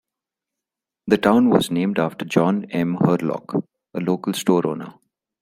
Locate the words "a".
3.93-3.99